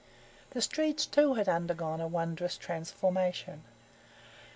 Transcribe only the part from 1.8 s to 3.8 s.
a wondrous transformation.